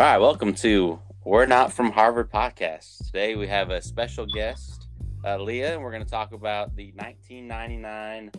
[0.00, 3.04] All right, welcome to We're Not from Harvard podcast.
[3.04, 4.88] Today we have a special guest,
[5.26, 8.30] uh, Leah, and we're going to talk about the 1999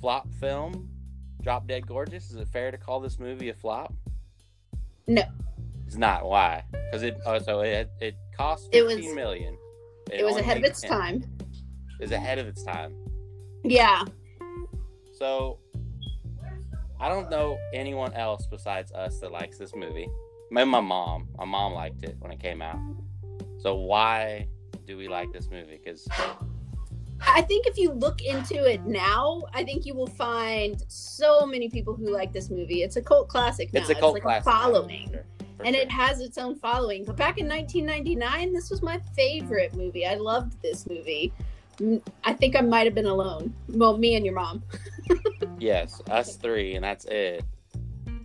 [0.00, 0.90] flop film,
[1.42, 2.32] Drop Dead Gorgeous.
[2.32, 3.94] Is it fair to call this movie a flop?
[5.06, 5.22] No.
[5.86, 6.24] It's not.
[6.24, 6.64] Why?
[6.72, 9.56] Because it oh, so it it cost It was- million.
[10.10, 10.90] It was ahead of its 10.
[10.90, 11.24] time.
[12.00, 12.96] It was ahead of its time.
[13.62, 14.02] Yeah.
[15.12, 15.60] So
[16.98, 20.08] I don't know anyone else besides us that likes this movie.
[20.50, 21.28] Maybe my mom.
[21.36, 22.78] My mom liked it when it came out.
[23.58, 24.48] So why
[24.86, 25.80] do we like this movie?
[25.82, 26.06] Because
[27.20, 31.68] I think if you look into it now, I think you will find so many
[31.68, 32.82] people who like this movie.
[32.82, 33.80] It's a cult classic now.
[33.80, 34.46] it's a cult like classic.
[34.46, 35.10] a following.
[35.10, 35.84] For and sure.
[35.84, 37.04] it has its own following.
[37.04, 40.06] But back in 1999, this was my favorite movie.
[40.06, 41.32] I loved this movie.
[41.78, 43.54] Mm, I think I might have been alone.
[43.68, 44.62] Well, me and your mom.
[45.58, 47.44] yes, us three, and that's it.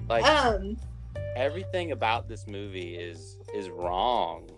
[0.10, 0.78] Like Um,
[1.36, 4.50] everything about this movie is is wrong.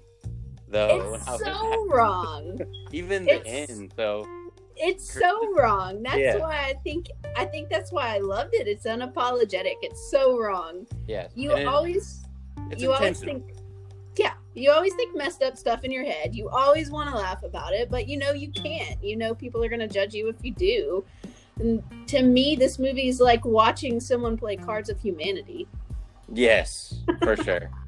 [0.68, 2.60] Though it's so wrong.
[2.92, 3.94] even the it's- end.
[3.96, 4.26] So
[4.76, 6.02] It's so wrong.
[6.02, 6.38] That's Yeah.
[6.38, 8.68] why I think I think that's why I loved it.
[8.68, 9.76] It's unapologetic.
[9.84, 10.88] It's so wrong.
[11.08, 12.24] yes, You and always
[12.78, 13.54] you always think
[14.16, 17.42] yeah you always think messed up stuff in your head you always want to laugh
[17.44, 20.30] about it but you know you can't you know people are going to judge you
[20.30, 21.04] if you do
[21.60, 25.68] and to me this movie is like watching someone play cards of humanity
[26.34, 27.70] Yes, for sure.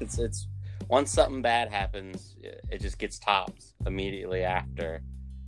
[0.00, 0.46] It's it's
[0.88, 5.02] once something bad happens, it just gets topped immediately after.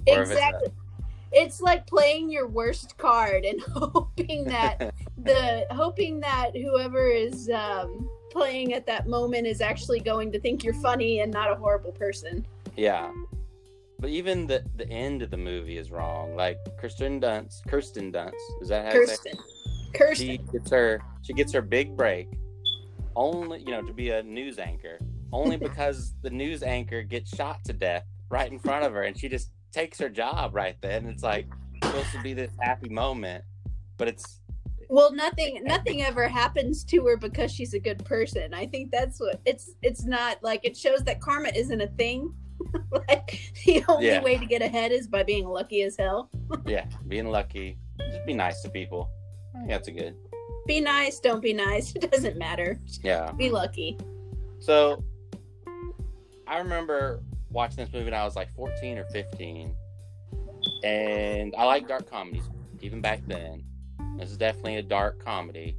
[0.06, 0.72] Or it's a- exactly
[1.32, 8.08] it's like playing your worst card and hoping that the hoping that whoever is um,
[8.30, 11.92] playing at that moment is actually going to think you're funny and not a horrible
[11.92, 12.46] person
[12.76, 13.10] Yeah.
[13.98, 16.34] But even the the end of the movie is wrong.
[16.34, 19.38] Like Kirsten Dunst, Kirsten Dunst, is that how you say it?
[19.94, 22.28] Kirsten She gets her she gets her big break
[23.14, 24.98] only, you know, to be a news anchor.
[25.32, 29.18] Only because the news anchor gets shot to death right in front of her and
[29.18, 31.06] she just takes her job right then.
[31.06, 31.46] It's like
[31.84, 33.44] supposed to be this happy moment,
[33.98, 34.40] but it's
[34.88, 38.54] Well, nothing nothing ever happens to her because she's a good person.
[38.54, 42.32] I think that's what it's it's not like it shows that karma isn't a thing.
[43.08, 44.22] like the only Yeah.
[44.22, 46.30] way to get ahead is by being lucky as hell.
[46.66, 47.78] yeah, being lucky.
[47.98, 49.10] Just be nice to people.
[49.54, 50.16] I think that's a good.
[50.66, 51.92] Be nice, don't be nice.
[51.96, 52.78] It doesn't matter.
[53.02, 53.32] Yeah.
[53.32, 53.98] Be lucky.
[54.60, 55.02] So
[56.46, 57.20] I remember
[57.50, 59.74] watching this movie when I was like 14 or 15.
[60.84, 62.44] And I like dark comedies
[62.80, 63.64] even back then.
[64.18, 65.76] This is definitely a dark comedy.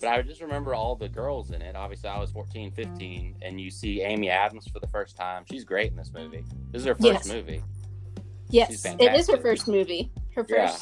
[0.00, 1.74] But I just remember all the girls in it.
[1.74, 5.44] Obviously, I was 14, 15, and you see Amy Adams for the first time.
[5.50, 6.44] She's great in this movie.
[6.70, 7.28] This is her first Yes.
[7.28, 7.62] movie.
[8.50, 10.10] Yes, it is her first movie.
[10.34, 10.76] Her Yeah.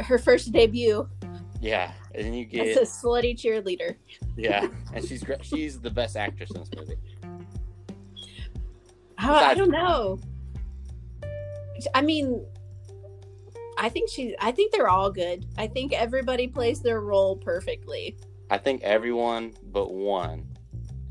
[0.00, 1.08] Her first debut
[1.60, 1.92] Yeah.
[2.14, 3.96] And you as get a slutty cheerleader.
[4.36, 5.44] Yeah, and she's great.
[5.44, 6.96] She's the best actress in this movie.
[9.20, 10.18] Oh, I don't know.
[11.94, 12.44] I mean,
[13.76, 14.34] I think she.
[14.40, 15.46] I think they're all good.
[15.56, 18.16] I think everybody plays their role perfectly.
[18.50, 20.46] I think everyone but one,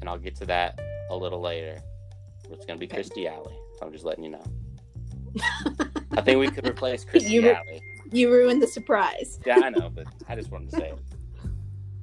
[0.01, 1.77] and I'll get to that a little later.
[2.49, 3.03] It's going to be Okay.
[3.03, 3.55] Kirstie Alley.
[3.81, 4.43] I'm just letting you know.
[6.11, 7.81] I think we could replace Kirstie You Alley.
[8.11, 9.39] You ruined the surprise.
[9.45, 10.99] Yeah, I know, but I just wanted to say it.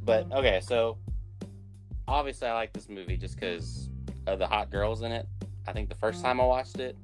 [0.04, 0.98] But um, okay, so
[2.06, 3.88] obviously I like this movie just because
[4.26, 5.26] of the hot girls in it.
[5.66, 6.96] I think the first time I watched it,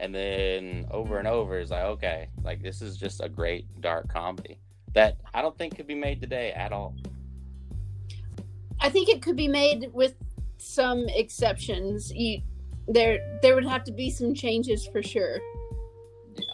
[0.00, 4.12] and then over and over is like, okay, like this is just a great dark
[4.12, 4.58] comedy
[4.94, 6.94] that I don't think could be made today at all.
[8.80, 10.14] I think it could be made with
[10.58, 12.12] some exceptions.
[12.12, 12.42] You,
[12.88, 15.40] there, there would have to be some changes for sure.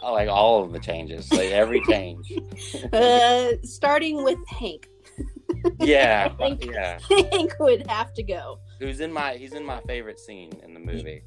[0.03, 2.31] I like all of the changes, like every change.
[2.91, 4.87] Uh, starting with Hank.
[5.79, 6.99] yeah, I think- yeah.
[7.31, 8.59] Hank would have to go.
[8.79, 9.33] Who's in my?
[9.35, 11.23] He's in my favorite scene in the movie.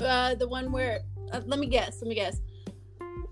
[0.00, 1.00] Uh, the one where,
[1.32, 2.40] uh, let me guess, let me guess,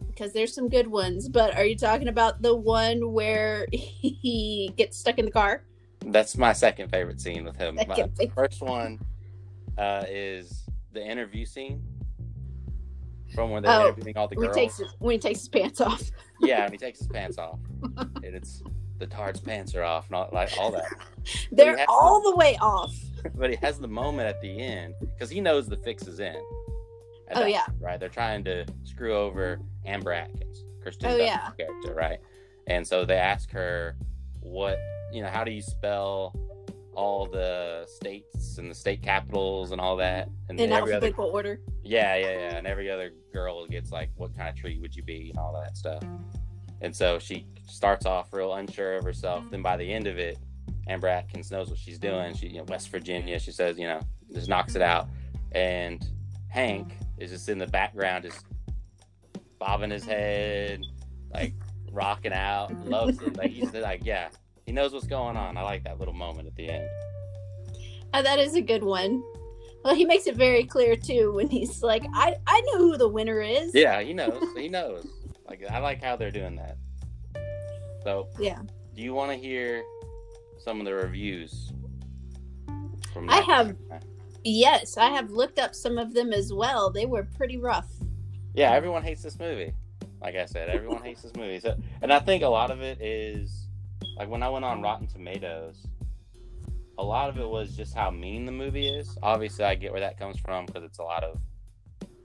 [0.09, 1.29] because there's some good ones.
[1.29, 5.65] But are you talking about the one where he gets stuck in the car?
[6.07, 7.77] That's my second favorite scene with him.
[7.77, 8.33] My favorite.
[8.35, 8.99] first one
[9.79, 11.83] uh, is the interview scene
[13.35, 14.57] from when they're Oh, interviewing all the When he girls.
[14.57, 16.03] takes his, when he takes his pants off.
[16.41, 17.59] Yeah, when he takes his pants off,
[17.97, 18.63] and it's
[18.99, 20.85] the tard's pants are off, all, like all that.
[21.53, 22.95] They're all the way off.
[23.37, 26.37] But he has the moment at the end because he knows the fix is in.
[27.35, 27.63] Oh, that yeah.
[27.81, 27.99] right.
[27.99, 31.51] They're trying to screw over Amber Atkins, Kirsten Oh, Dunst's yeah.
[31.67, 32.19] character, right?
[32.67, 33.97] And so they ask her,
[34.41, 34.79] "What
[35.11, 35.29] you know?
[35.29, 36.35] How do you spell
[36.95, 41.27] all the states and the state capitals and all that?" And In every other, alphabetical
[41.27, 41.61] order.
[41.83, 45.03] yeah, yeah, yeah, and every other girl gets like, "What kind of tree would you
[45.03, 46.03] be?" and all that stuff.
[46.81, 49.45] And so she starts off real unsure of herself.
[49.51, 50.39] Then by the end of it,
[50.87, 52.35] Amber Atkins knows what she's doing.
[52.35, 53.39] She, you know, West Virginia.
[53.39, 54.01] She says, you know,
[54.33, 55.09] just knocks it out.
[55.53, 56.05] And
[56.49, 58.45] Hank is just in the background, just
[59.59, 60.83] bobbing his head,
[61.33, 61.55] like
[61.91, 63.37] rocking out, loves it.
[63.37, 64.29] Like he's like, yeah,
[64.65, 65.57] he knows what's going on.
[65.57, 66.89] I like that little moment at the end.
[68.13, 69.23] Uh, that is a good one.
[69.85, 73.09] Well, he makes it very clear too when he's like, "I I know who the
[73.09, 74.43] winner is." Yeah, he knows.
[74.57, 75.07] he knows.
[75.49, 76.77] Like I like how they're doing that.
[78.03, 78.61] So Yeah.
[78.95, 79.83] do you want to hear
[80.63, 81.73] some of the reviews?
[83.13, 83.77] From I have-
[84.47, 86.91] Yes, I have looked up some of them as well.
[86.91, 87.89] They were pretty rough.
[88.53, 89.73] Yeah, everyone hates this movie.
[90.21, 91.61] Like I said, everyone hates this movie.
[91.61, 93.64] So, and I think a lot of it is
[94.17, 95.87] like when I went on Rotten Tomatoes,
[96.99, 99.17] a lot of it was just how mean the movie is.
[99.23, 101.39] Obviously, I get where that comes from because it's a lot of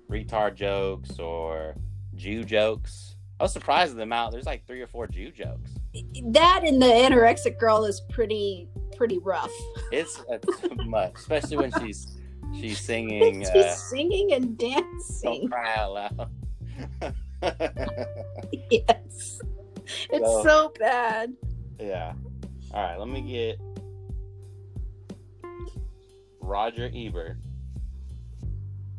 [0.09, 1.75] retard jokes or
[2.15, 3.15] Jew jokes.
[3.39, 4.31] I was surprised at the amount.
[4.33, 5.71] There's like three or four Jew jokes.
[6.31, 9.51] That and the anorexic girl is pretty pretty rough.
[9.91, 12.17] It's, it's too much, especially when she's
[12.59, 13.41] she's singing.
[13.41, 15.41] She's Uh, singing and dancing.
[15.41, 16.29] don't cry out loud.
[18.69, 19.39] Yes,
[20.11, 21.33] it's So- so bad.
[21.79, 22.13] Yeah.
[22.73, 23.59] All right, let me get
[26.41, 27.37] Roger Ebert.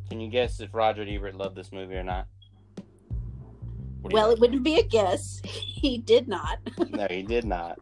[0.08, 2.26] Can you guess if Roger Ebert loved this movie or not?
[4.00, 5.40] What do you Well, it wouldn't be a guess.
[5.80, 6.58] He did not.
[6.90, 7.78] no, he did not.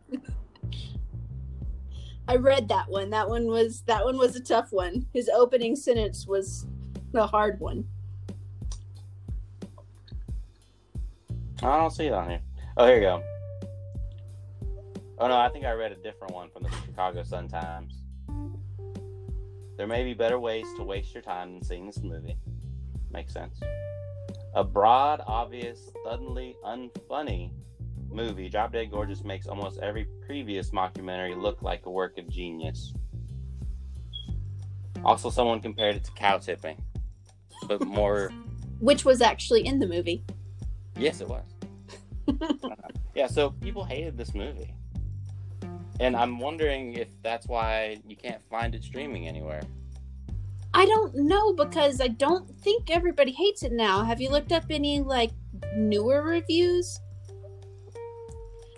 [2.28, 3.10] I read that one.
[3.10, 5.06] That one was that one was a tough one.
[5.12, 6.64] His opening sentence was
[7.10, 7.84] the hard one.
[11.60, 12.40] I don't see it on here.
[12.76, 13.37] Oh, here you go.
[15.20, 18.02] Oh no, I think I read a different one from the Chicago Sun Times.
[19.76, 22.36] There may be better ways to waste your time than seeing this movie.
[23.10, 23.58] Makes sense.
[24.54, 27.50] A broad, obvious, suddenly unfunny
[28.08, 32.92] movie, Drop Dead Gorgeous makes almost every previous mockumentary look like a work of genius.
[35.04, 36.80] Also, someone compared it to cow tipping,
[37.66, 38.30] but more.
[38.80, 40.24] Which was actually in the movie.
[40.96, 41.44] Yes, it was.
[43.14, 44.74] yeah, so people hated this movie.
[46.00, 49.62] And I'm wondering if that's why you can't find it streaming anywhere.
[50.74, 54.04] I don't know because I don't think everybody hates it now.
[54.04, 55.30] Have you looked up any like
[55.74, 57.00] newer reviews?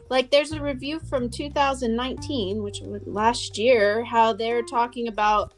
[0.09, 5.55] Like there's a review from 2019, which was last year, how they're talking about,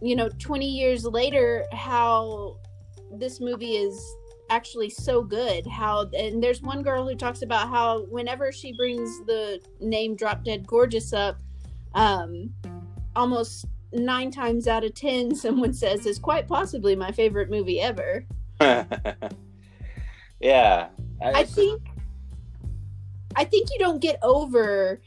[0.00, 2.58] you know, 20 years later, how
[3.12, 4.00] this movie is
[4.50, 5.66] actually so good.
[5.66, 10.44] How and there's one girl who talks about how whenever she brings the name Drop
[10.44, 11.40] Dead Gorgeous up,
[11.94, 12.52] um,
[13.16, 18.26] almost nine times out of ten, someone says is quite possibly my favorite movie ever.
[20.40, 20.88] yeah.
[21.22, 21.82] I think
[23.36, 25.00] I think you don't get over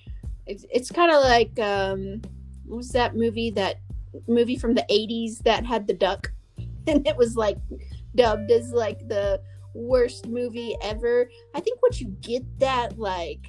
[0.45, 2.21] it's, it's kind of like um
[2.65, 3.79] what was that movie that
[4.27, 6.31] movie from the 80s that had the duck
[6.87, 7.57] and it was like
[8.15, 9.41] dubbed as like the
[9.73, 11.29] worst movie ever.
[11.53, 13.47] I think once you get that like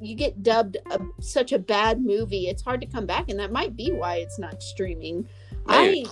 [0.00, 3.52] you get dubbed a, such a bad movie, it's hard to come back and that
[3.52, 5.28] might be why it's not streaming.
[5.66, 6.04] I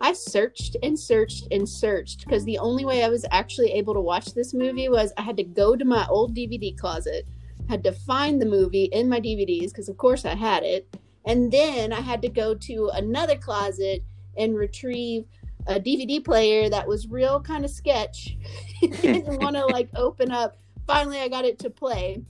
[0.00, 4.00] I searched and searched and searched because the only way I was actually able to
[4.00, 7.26] watch this movie was I had to go to my old DVD closet,
[7.68, 11.50] had to find the movie in my DVDs because of course I had it, and
[11.50, 14.04] then I had to go to another closet
[14.36, 15.24] and retrieve
[15.66, 18.36] a DVD player that was real kind of sketch.
[18.80, 20.56] Didn't want to like open up.
[20.86, 22.22] Finally, I got it to play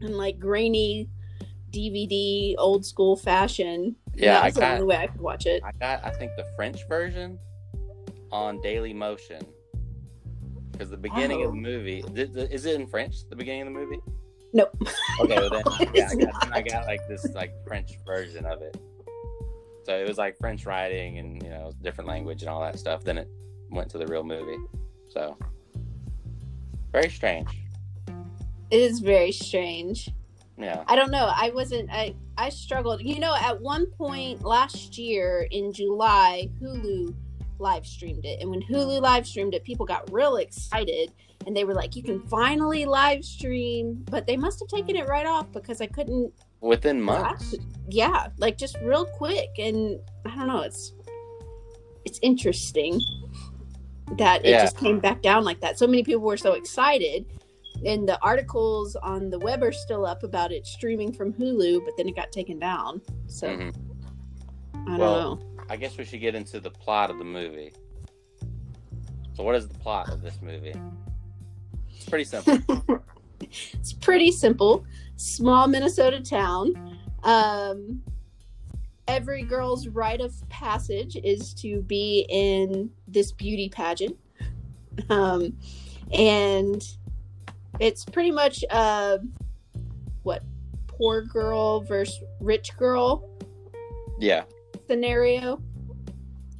[0.00, 1.08] in like grainy
[1.70, 3.94] DVD, old school fashion.
[4.14, 5.62] Yeah, that I was the got- only way I could watch it.
[5.64, 7.38] I got, I think, the French version
[8.32, 9.40] on Daily Motion.
[10.72, 11.60] Because the beginning of the Oh.
[11.60, 14.00] movie, is it in French, the beginning of the movie?
[14.52, 14.74] Nope.
[15.20, 15.62] Okay, well then,
[15.94, 18.76] yeah, I got, then I got like this like French version of it.
[19.84, 23.02] So it was like French writing and you know different language and all that stuff.
[23.04, 23.28] Then it
[23.70, 24.58] went to the real movie.
[25.08, 25.36] So
[26.92, 27.48] very strange.
[28.70, 30.10] It is very strange.
[30.56, 30.84] Yeah.
[30.86, 31.32] I don't know.
[31.34, 31.90] I wasn't.
[31.90, 33.00] I I struggled.
[33.02, 37.14] You know, at one point last year in July, Hulu
[37.58, 41.12] live streamed it, and when Hulu live streamed it, people got real excited,
[41.46, 45.08] and they were like, "You can finally live stream," but they must have taken it
[45.08, 46.32] right off because I couldn't.
[46.60, 47.54] Within months.
[47.88, 50.60] Yeah, like just real quick, and I don't know.
[50.60, 50.92] It's
[52.04, 53.00] it's interesting
[54.16, 54.62] that it Yeah.
[54.62, 55.78] just came back down like that.
[55.78, 57.26] So many people were so excited.
[57.86, 61.94] And the articles on the web are still up about it streaming from Hulu, but
[61.96, 63.00] then it got taken down.
[63.26, 63.74] So Mhm.
[64.74, 67.72] I don't Well, I guess we should get into the plot of the movie.
[69.34, 70.74] So what is the plot of this movie?
[71.96, 72.58] It's pretty simple.
[73.40, 74.84] it's pretty simple.
[75.20, 76.72] Small Minnesota town.
[77.22, 78.02] Um,
[79.06, 84.16] every girl's rite of passage is to be in this beauty pageant.
[85.08, 85.56] Um,
[86.12, 86.82] and
[87.78, 89.18] it's pretty much uh,
[90.22, 90.42] what
[90.86, 93.28] poor girl versus rich girl
[94.18, 94.44] Yeah.
[94.88, 95.62] scenario.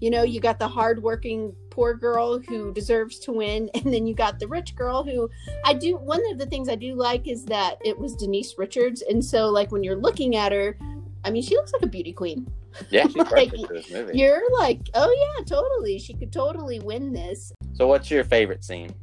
[0.00, 4.14] You know, you got the hardworking poor girl who deserves to win, and then you
[4.14, 5.30] got the rich girl who
[5.64, 5.96] I do.
[5.96, 9.48] One of the things I do like is that it was Denise Richards, and so
[9.48, 10.76] like when you're looking at her,
[11.24, 12.50] I mean, she looks like a beauty queen.
[12.88, 14.18] Yeah, she's Like, perfect for this movie.
[14.18, 15.98] You're like, oh yeah, totally.
[15.98, 17.52] She could totally win this.
[17.74, 18.94] So, what's your favorite scene?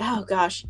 [0.00, 0.64] Oh gosh.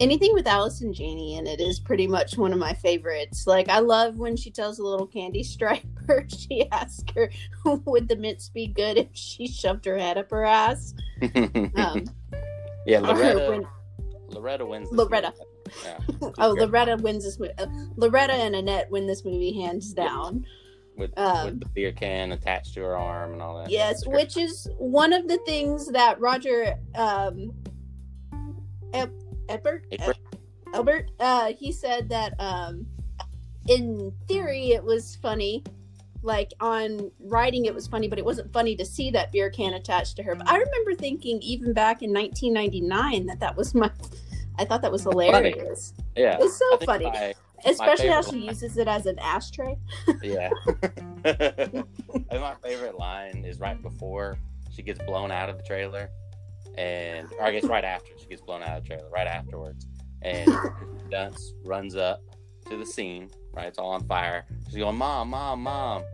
[0.00, 3.46] Anything with Allison Janney in it is pretty much one of my favorites.
[3.46, 7.30] Like I love when she tells a little candy striper, she asks her,
[7.84, 10.94] would the mints be good if she shoved her head up her ass?
[11.76, 12.04] Um,
[12.86, 13.50] yeah, Loretta.
[13.50, 13.66] when-
[14.30, 14.88] Loretta wins.
[14.88, 15.34] This Loretta.
[15.84, 15.98] Yeah.
[16.38, 16.68] oh, Great.
[16.68, 17.52] Loretta wins this movie.
[17.58, 17.66] Uh,
[17.96, 20.46] Loretta and Annette win this movie hands down.
[20.96, 23.70] With, um, with the beer can attached to her arm and all that.
[23.70, 27.52] Yes, which is one of the things that Roger um
[28.94, 29.12] Eb-
[29.50, 29.84] Ebert?
[29.92, 30.16] Ebert.
[30.72, 32.86] Albert uh he said that um
[33.68, 35.64] in theory it was funny.
[36.22, 39.74] Like on writing it was funny but it wasn't funny to see that beer can
[39.74, 40.34] attached to her.
[40.34, 43.90] But i remember thinking even back in 1999 that that was my
[44.58, 45.94] i thought that was hilarious.
[46.16, 46.38] Yeah.
[46.40, 47.06] it's so funny.
[47.06, 47.34] my-
[47.66, 48.42] especially how she one.
[48.42, 49.76] uses it as an ashtray.
[50.22, 50.50] Yeah.
[51.24, 51.86] Think
[52.30, 54.38] my favorite line is right before
[54.70, 56.08] she gets blown out of the trailer,
[56.76, 59.86] and or I guess right after she gets blown out of the trailer, right afterwards,
[60.22, 60.48] and
[61.10, 62.22] Dunst runs up
[62.68, 63.30] to the scene.
[63.52, 64.44] Right, it's all on fire.
[64.66, 66.04] She's going, "Mom, mom, mom,"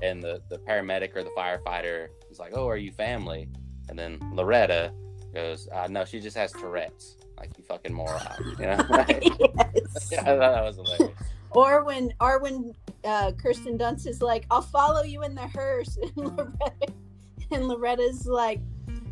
[0.00, 3.48] and the the paramedic or the firefighter is like, "Oh, are you family?"
[3.88, 4.92] And then Loretta
[5.34, 8.76] goes, uh, "No, she just has Tourette's." Like you fucking moron, you know?
[8.88, 10.12] yes.
[10.12, 11.18] I thought that was hilarious.
[11.50, 12.72] Or when, or when
[13.04, 16.92] uh, Kirsten Dunst is like, "I'll follow you in the hearse," and Loretta,
[17.50, 18.60] and Loretta's like,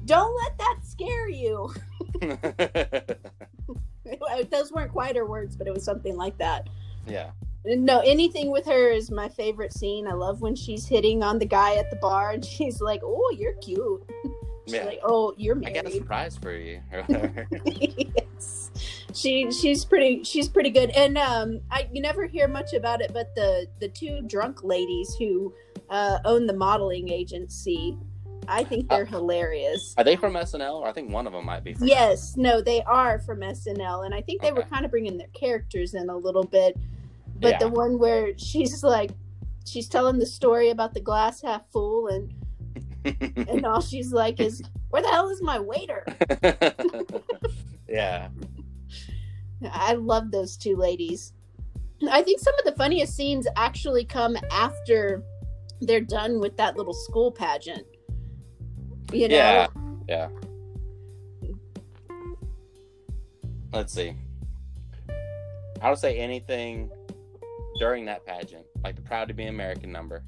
[0.04, 1.72] "Don't let that scare you."
[4.50, 6.68] Those weren't quite her words, but it was something like that.
[7.06, 7.30] yeah.
[7.66, 10.06] No, anything with her is my favorite scene.
[10.06, 13.34] I love when she's hitting on the guy at the bar, and she's like, "Oh,
[13.38, 14.02] you're cute."
[14.66, 14.84] She's Yeah.
[14.84, 16.80] like, "Oh, you're married." I got a surprise for you.
[17.96, 18.70] yes.
[19.12, 20.90] She she's pretty she's pretty good.
[20.90, 25.14] And um I you never hear much about it, but the the two drunk ladies
[25.18, 25.52] who
[25.88, 27.96] uh own the modeling agency,
[28.50, 29.94] I think uh, they're hilarious.
[29.96, 30.84] Are they from SNL?
[30.86, 31.74] I think one of them might be.
[31.74, 35.16] From Yes, no, they are from SNL, and I think they were kind of bringing
[35.16, 36.76] their characters in a little bit.
[37.40, 37.58] But Yeah.
[37.58, 39.12] the one where she's like,
[39.64, 42.34] she's telling the story about the glass half full, and
[43.48, 46.04] and all she's like is, "Where the hell is my waiter?"
[47.88, 48.28] yeah.
[49.72, 51.32] I love those two ladies.
[52.10, 55.22] I think some of the funniest scenes actually come after
[55.82, 57.86] they're done with that little school pageant.
[59.12, 59.66] You know, Yeah.
[60.08, 60.28] Yeah.
[63.72, 64.14] Let's see.
[65.80, 66.90] I would say anything
[67.78, 70.22] during that pageant, like the "Proud to Be American" number.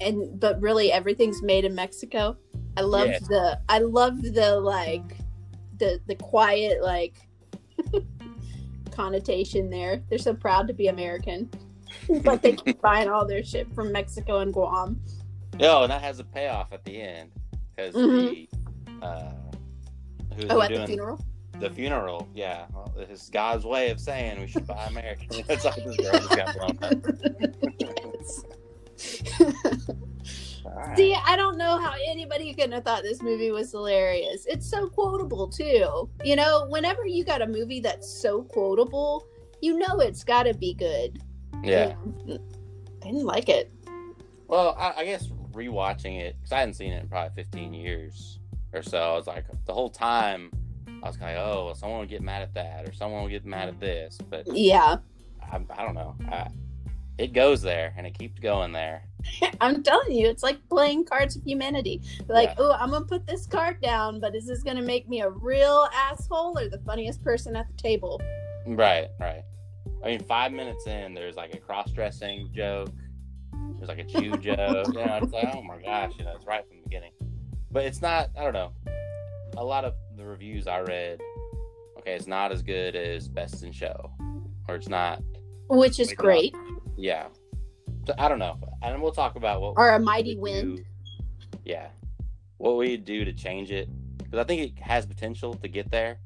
[0.00, 2.36] and but really everything's made in Mexico.
[2.76, 3.26] I love Yes.
[3.28, 5.16] the I love the like
[5.78, 7.16] the the quiet like
[8.90, 10.02] connotation there.
[10.08, 11.50] They're so proud to be American.
[12.22, 15.00] but they keep buying all their shit from Mexico and Guam.
[15.60, 17.30] Oh, and that has a payoff at the end
[17.76, 18.48] because Mhm.
[19.00, 19.32] the uh,
[20.36, 21.20] who's Oh, at doing the funeral.
[21.60, 25.28] the funeral, yeah, well, this is God's way of saying we should buy American.
[25.48, 26.94] it's like this girl just got blown up.
[30.66, 30.96] All right.
[30.96, 34.46] See, I don't know how anybody couldn't have thought this movie was hilarious.
[34.46, 36.08] It's so quotable too.
[36.24, 39.26] You know, whenever you got a movie that's so quotable,
[39.60, 41.20] you know it's got to be good.
[41.62, 41.94] yeah.
[42.26, 43.70] I didn't like it.
[44.48, 48.38] Well, I, I guess rewatching it because I hadn't seen it in probably 15 years
[48.72, 48.98] or so.
[48.98, 50.50] I was like, the whole time,
[51.02, 53.44] I was kind of, oh, someone will get mad at that or someone will get
[53.44, 54.18] mad at this.
[54.30, 54.96] But Yeah,
[55.52, 56.14] I, I don't know.
[56.30, 56.48] I,
[57.18, 59.04] it goes there and it keeps going there.
[59.60, 62.02] I'm telling you, it's like playing Cards of Humanity.
[62.28, 62.54] Like, Yeah.
[62.58, 65.88] oh, I'm gonna put this card down, but is this gonna make me a real
[65.94, 68.20] asshole or the funniest person at the table?
[68.66, 69.42] Right, right.
[70.02, 72.90] I mean, five minutes in, there's like a cross dressing joke.
[73.86, 74.86] There's like a Jew joke.
[74.88, 77.12] You know, it's like, oh my gosh, you know, it's right from the beginning.
[77.70, 78.72] But it's not, I don't know.
[79.56, 81.20] A lot of the reviews I read,
[81.98, 84.10] okay, it's not as good as Best in Show.
[84.68, 85.22] Or it's not,
[85.68, 86.54] Which is great.
[86.96, 87.26] yeah.
[88.06, 88.58] So, I don't know.
[88.82, 89.74] And we'll talk about what.
[89.76, 90.78] Or a mighty wind.
[90.78, 90.84] do-
[91.64, 91.88] Yeah.
[92.58, 93.88] What we do to change it.
[94.18, 96.18] Because I think it has potential to get there,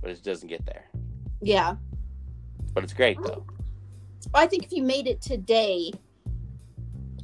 [0.00, 0.84] but it doesn't get there.
[1.42, 1.76] Yeah.
[2.72, 3.44] But it's great though.
[4.32, 5.92] I think if you made it today,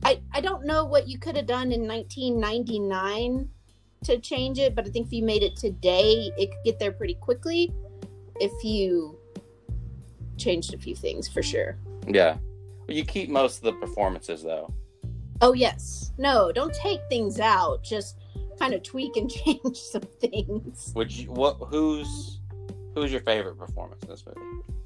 [0.05, 3.49] I I don't know what you could have done in 1999
[4.05, 6.93] to change it, but I think if you made it today, it could get there
[6.93, 7.73] pretty quickly
[8.37, 9.19] if you
[10.39, 11.77] changed a few things for sure.
[12.07, 12.39] Yeah.
[12.87, 14.73] Well, you keep most of the performances though.
[15.41, 16.13] Oh yes.
[16.19, 17.83] No, don't take things out.
[17.83, 18.19] Just
[18.59, 20.93] kind of tweak and change some things.
[20.95, 22.41] Would you what who's
[22.95, 24.80] who's your favorite performance in this movie?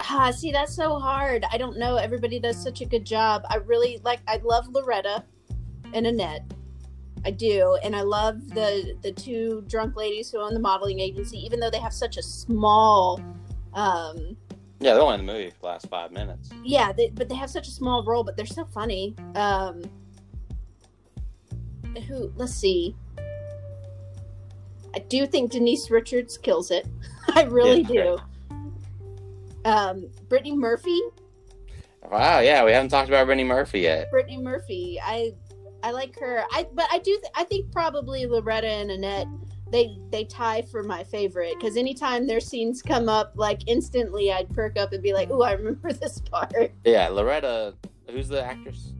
[0.00, 1.44] Ah, see, that's so hard.
[1.52, 1.96] I don't know.
[1.96, 3.42] Everybody does such a good job.
[3.50, 4.20] I really like.
[4.28, 5.24] I love Loretta
[5.92, 6.44] and Annette.
[7.24, 11.38] I do, and I love the the two drunk ladies who own the modeling agency.
[11.44, 13.20] Even though they have such a small,
[13.74, 14.36] um,
[14.80, 16.50] Yeah, they're only in the movie for the last five minutes.
[16.64, 19.16] yeah, they, but they have such a small role, but they're so funny.
[19.34, 19.82] Um,
[22.06, 22.32] who?
[22.36, 22.94] Let's see.
[24.94, 26.86] I do think Denise Richards kills it.
[27.34, 28.18] I really Yeah, do.
[29.68, 31.00] Um, Brittany Murphy.
[32.10, 34.10] Wow, yeah, we haven't talked about Brittany Murphy yet.
[34.10, 34.98] Brittany Murphy.
[35.02, 35.32] I
[35.82, 36.44] I like her.
[36.52, 37.12] I but I do.
[37.12, 39.26] Th- I think probably Loretta and Annette.
[39.70, 44.48] They they tie for my favorite because anytime their scenes come up, like instantly I'd
[44.50, 47.74] perk up and be like, "Ooh, I remember this part." Yeah, Loretta,
[48.10, 48.94] who's the actress?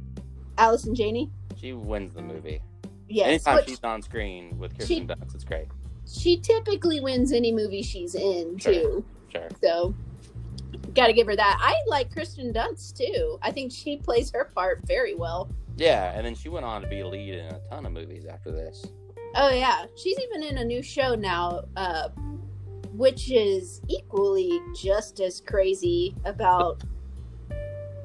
[0.58, 1.30] Allison Janney.
[1.56, 2.60] She wins the movie.
[3.08, 5.68] Yes, Anytime she's on screen with She- Kirsten Dunst, it's great.
[6.06, 8.72] she typically wins any movie she's in Sure.
[8.75, 9.04] too.
[9.32, 9.48] Sure.
[9.62, 9.94] So,
[10.94, 11.58] got to give her that.
[11.60, 13.38] I like Kirsten Dunst too.
[13.42, 15.48] I think she plays her part very well.
[15.76, 18.26] Yeah, and then she went on to be a lead in a ton of movies
[18.26, 18.84] after this.
[19.37, 22.08] Oh yeah, she's even in a new show now, uh,
[22.92, 26.82] which is equally just as crazy about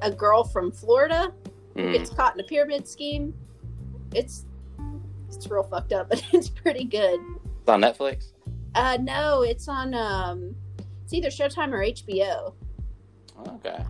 [0.02, 1.34] a girl from Florida
[1.76, 1.94] who Mm.
[1.94, 3.34] gets caught in a pyramid scheme.
[4.14, 4.46] It's
[5.30, 7.20] it's real fucked up, but it's pretty good.
[7.62, 8.34] It's on Netflix.
[8.76, 10.56] Uh, no, it's on um,
[11.14, 12.54] it's either Showtime or HBO.
[13.56, 13.84] Okay,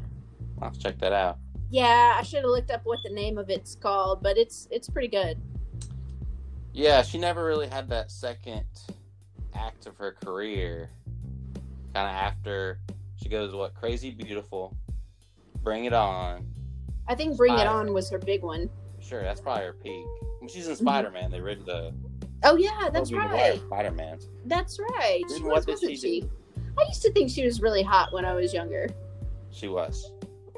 [0.62, 1.38] I'll have to check that out.
[1.69, 4.89] Yeah, I should have looked up what the name of it's called, but it's it's
[4.89, 5.41] pretty good.
[6.73, 8.65] Yeah, she never really had that second
[9.53, 10.89] act of her career.
[11.93, 12.79] Kind of after
[13.21, 14.75] she goes, what, Crazy Beautiful,
[15.62, 16.45] Bring It On.
[17.07, 18.69] I think Bring It On was her big one.
[18.99, 20.05] Sure, that's probably her peak.
[20.39, 20.71] When she's Mm-hmm.
[20.71, 21.93] in Spider Man, they read the
[22.43, 23.59] Oh yeah, that's right.
[23.59, 24.19] Spider Man.
[24.45, 25.21] That's right.
[25.36, 26.21] She was, what did she?
[26.21, 26.29] do?
[26.77, 28.89] I used to think she was really hot when I was younger.
[29.51, 30.12] She was.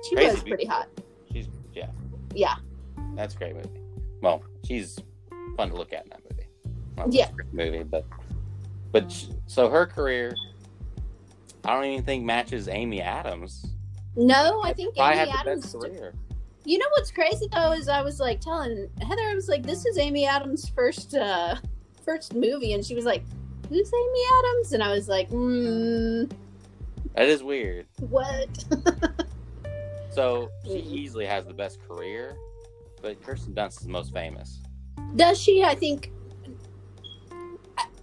[0.10, 0.88] She Crazy was pretty hot.
[1.32, 1.90] She's yeah.
[2.34, 2.56] Yeah.
[3.16, 3.82] That's a great movie.
[4.22, 4.98] Well, she's
[5.58, 6.48] fun to look at in that movie.
[6.98, 7.32] Not Yeah.
[7.32, 8.06] great movie, but
[8.92, 10.36] but sh- so her career,
[11.66, 13.66] I don't even think matches Amy Adams.
[14.16, 15.76] No, I think Amy Adams.
[16.64, 19.86] You know what's crazy though is I was like telling Heather, I was like, "This
[19.86, 21.56] is Amy Adams' first uh
[22.06, 23.24] first movie," and she was like,
[23.70, 26.24] "Who's Amy Adams?" And I was like, "Hmm,
[27.16, 27.88] That is weird.
[28.00, 28.64] what?"
[30.12, 32.38] So she easily has the best career,
[33.02, 34.62] but Kirsten Dunst is most famous.
[35.18, 35.62] Does she?
[35.62, 36.10] I think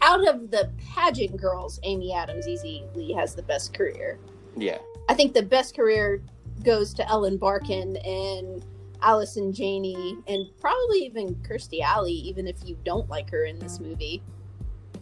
[0.02, 2.84] out of the pageant girls, Amy Adams easily
[3.16, 4.18] has the best career.
[4.58, 4.76] Yeah.
[5.08, 6.22] I think the best career
[6.62, 8.62] goes to Ellen Barkin and
[9.00, 13.80] Allison Janney and probably even Kirstie Alley, even if you don't like her in this
[13.80, 14.22] movie.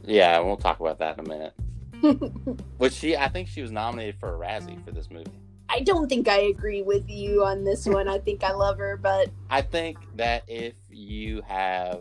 [0.04, 1.54] Yeah, we'll talk about that in a minute.
[2.78, 5.30] But she, I think she was nominated for a Razzie for this movie.
[5.68, 8.08] I don't think I agree with you on this one.
[8.08, 12.00] I think I love her, but I think that if you have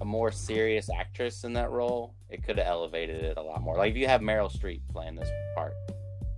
[0.00, 3.76] a more serious actress in that role, it could have elevated it a lot more.
[3.76, 5.72] Like if you have Meryl Streep playing this part,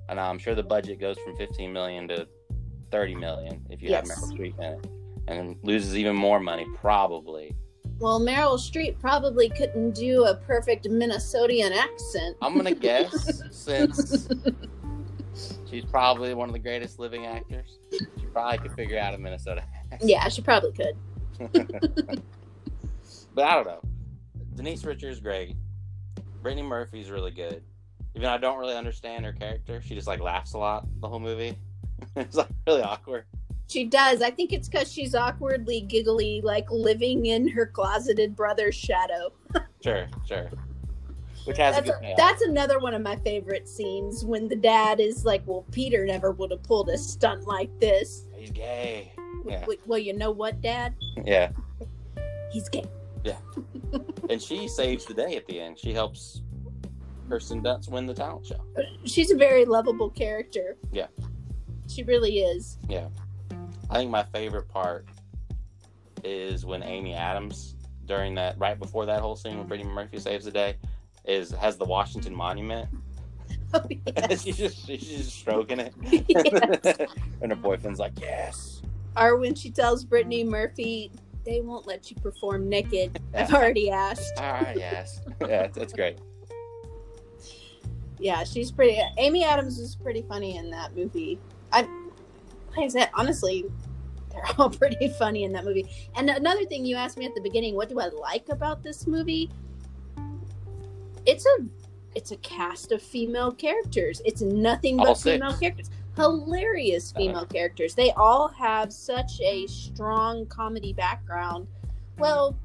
[0.09, 2.27] and I'm sure the budget goes from 15 million to
[2.90, 4.87] 30 million if you have Meryl Streep in it,
[5.27, 7.55] and loses even more money probably.
[7.98, 12.37] Well, Meryl Streep probably couldn't do a perfect Minnesotian accent.
[12.42, 14.28] I'm gonna guess since
[15.70, 19.64] she's probably one of the greatest living actors, she probably could figure out a Minnesota
[19.92, 20.11] accent.
[20.11, 22.22] Yeah, she probably could.
[23.38, 23.80] But I don't know.
[24.56, 25.54] Denise Richards is great.
[26.42, 27.62] Brittany Murphy's really good.
[28.16, 31.06] Even though I don't really understand her character, she just like laughs a lot the
[31.06, 31.56] whole movie.
[32.16, 33.26] it's like really awkward.
[33.68, 34.22] She does.
[34.22, 39.33] I think it's because she's awkwardly giggly, like living in her closeted brother's shadow.
[39.81, 40.50] Sure, sure.
[41.44, 45.24] Which has That's, a that's another one of my favorite scenes when the dad is
[45.24, 49.12] like, "Well, Peter never would have pulled a stunt like this." He's gay.
[49.46, 49.61] Yeah.
[49.61, 50.94] W- Well, you know what, Dad?
[51.24, 51.50] Yeah.
[52.50, 52.85] He's gay.
[53.22, 53.37] Yeah.
[54.28, 55.78] and she saves the day at the end.
[55.78, 56.42] She helps
[57.28, 58.61] Kirsten Dunst win the talent show.
[59.04, 60.76] She's a very lovable character.
[60.92, 61.07] Yeah.
[61.87, 62.78] She really is.
[63.90, 65.07] I think my favorite part
[66.24, 70.44] is when Amy Adams, during that, right before that whole scene when Brittany Murphy saves
[70.44, 70.77] the day,
[71.24, 72.88] is has the Washington Monument
[73.74, 73.83] Oh,
[74.16, 74.42] yes.
[74.44, 75.94] she's just she's just stroking it,
[76.29, 77.01] Yes.
[77.42, 78.81] and her boyfriend's like, "Yes."
[79.16, 81.11] Or when she tells Brittany Murphy,
[81.44, 83.20] they won't let you perform naked.
[83.35, 84.33] I've already asked.
[84.38, 86.18] Right, yes, yeah, that's, that's great.
[88.18, 88.98] Yeah, she's pretty.
[89.18, 91.38] Amy Adams was pretty funny in that movie.
[91.70, 91.87] I,
[92.76, 93.64] like I said, honestly,
[94.31, 95.87] they're all pretty funny in that movie.
[96.16, 99.07] And another thing you asked me at the beginning, what do I like about this
[99.07, 99.50] movie?
[101.26, 101.66] It's a,
[102.14, 104.22] it's a cast of female characters.
[104.24, 105.90] It's nothing but female characters.
[106.16, 107.20] Hilarious uh-huh.
[107.20, 107.94] female characters.
[107.94, 111.68] They all have such a strong comedy background.
[112.18, 112.59] Well,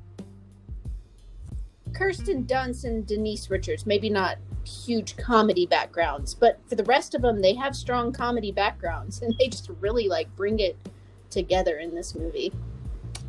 [1.94, 7.22] Kirsten Dunst and Denise Richards, maybe not huge comedy backgrounds, but for the rest of
[7.22, 10.76] them, they have strong comedy backgrounds, and they just really like bring it
[11.30, 12.52] together in this movie.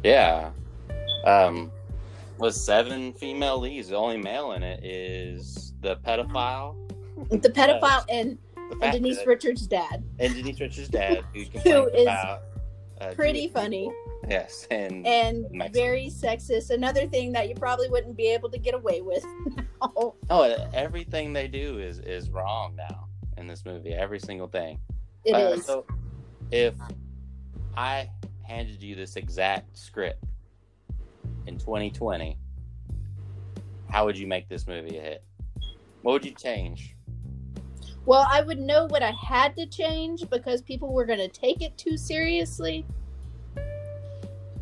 [0.02, 0.50] Yeah.
[1.24, 1.70] Um,
[2.38, 6.76] with seven female leads, the only male in it is the pedophile,
[7.30, 12.02] The pedophile and, the and Denise Richards' dad, and Denise Richards' dad, who complains is
[12.02, 12.42] about
[13.00, 14.03] uh, pretty funny people.
[14.28, 15.72] Yes, and, and Mexican.
[15.72, 16.70] very sexist.
[16.70, 19.24] Another thing that you probably wouldn't be able to get away with
[19.82, 20.14] now.
[20.30, 23.92] oh, everything they do is is wrong now in this movie.
[23.92, 24.78] Every single thing.
[25.24, 25.66] It Uh, is.
[25.66, 25.84] So,
[26.50, 26.74] if
[27.76, 28.10] I
[28.42, 30.22] handed you this exact script
[31.46, 32.38] in 2020,
[33.90, 35.24] how would you make this movie a hit?
[36.02, 36.94] What would you change?
[38.06, 41.62] Well, I would know what I had to change because people were going to take
[41.62, 42.84] it too seriously.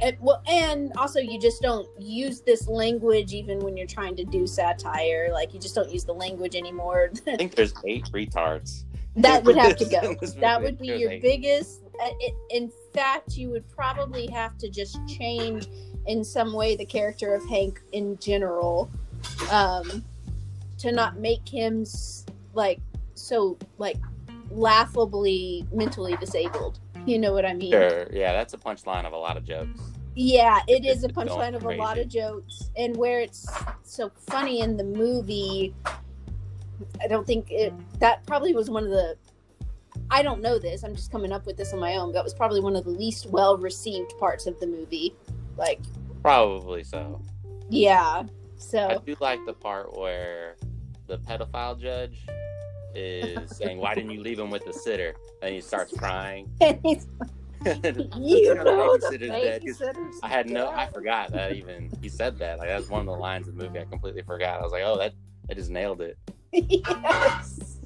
[0.02, 4.24] And, well, and also you just don't use this language even when you're trying to
[4.24, 5.28] do satire.
[5.32, 7.10] Like you just don't use the language anymore.
[7.28, 8.84] I think there's eight retards.
[9.16, 10.16] that would have to go.
[10.40, 11.22] That would be your eight.
[11.22, 11.82] biggest.
[12.02, 15.68] uh, it- In fact, you would probably have to just change
[16.06, 18.90] in some way the character of Hank in general,
[19.52, 20.04] um,
[20.78, 21.84] to not make him
[22.54, 22.80] like
[23.14, 23.98] so like
[24.50, 26.80] laughably mentally disabled.
[27.06, 27.70] You know what I mean?
[27.70, 29.80] Sure, yeah, that's a punchline of a lot of jokes.
[30.14, 33.46] Yeah, it is a punchline of a lot of jokes, and where it's
[33.82, 35.74] so funny in the movie,
[37.00, 37.72] I don't think it.
[37.98, 39.16] That probably was one of the.
[40.10, 40.82] I don't know this.
[40.82, 42.12] I'm just coming up with this on my own.
[42.12, 45.14] That was probably one of the least well received parts of the movie.
[45.56, 45.80] Like,
[46.22, 47.22] Probably so.
[47.70, 48.24] yeah.
[48.56, 50.56] So I do like the part where
[51.06, 52.26] the pedophile judge
[52.94, 56.50] is saying, "Why didn't you leave him with the sitter?" And he starts crying.
[58.18, 59.62] you know the babysitter's dead.
[59.66, 62.58] 'Cause babysitter's I had no, I forgot that even he said that.
[62.58, 64.60] Like that's one of the lines of the movie I completely forgot.
[64.60, 65.12] I was like, oh, that
[65.48, 66.18] that just nailed it.
[66.52, 67.78] yes.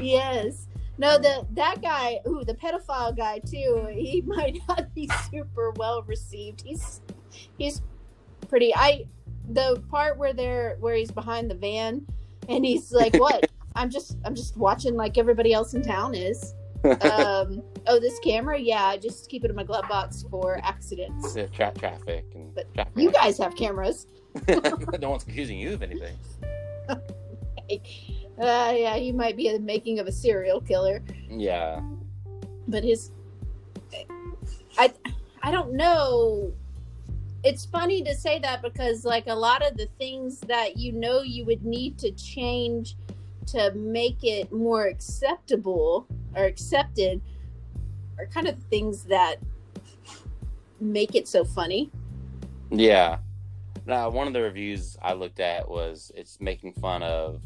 [0.00, 0.66] yes.
[0.98, 3.88] No, the that guy, ooh, the pedophile guy too.
[3.90, 6.62] He might not be super well received.
[6.62, 7.00] He's
[7.58, 7.80] he's
[8.48, 8.74] pretty.
[8.74, 9.06] I
[9.48, 12.06] the part where they're where he's behind the van,
[12.48, 13.50] and he's like, "What?
[13.74, 18.58] I'm just I'm just watching like everybody else in town is." Um, oh, this camera?
[18.58, 21.36] Yeah, I just keep it in my glove box for accidents.
[21.36, 22.92] Yeah, Tra- traffic and But traffic.
[22.96, 24.06] You guys have cameras.
[25.00, 26.16] no one's accusing you of anything.
[28.40, 31.04] Uh, yeah, he might be the making of a serial killer.
[31.28, 31.80] Yeah,
[32.70, 33.10] but his
[34.78, 34.92] i
[35.42, 36.52] i don't know
[37.42, 41.22] it's funny to say that because like a lot of the things that you know
[41.22, 42.96] you would need to change
[43.46, 47.20] to make it more acceptable or accepted
[48.18, 49.36] are kind of things that
[50.80, 51.90] make it so funny
[52.70, 53.18] yeah.
[53.86, 57.42] Now, one of the reviews I looked at was it's making fun of.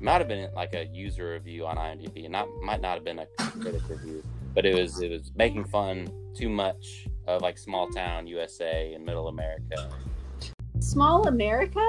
[0.00, 3.26] Might have been like a user review on IMDb, not might not have been a
[3.38, 4.22] critic review,
[4.54, 9.04] but it was it was making fun too much of like small town USA and
[9.04, 9.88] Middle America.
[10.80, 11.80] small america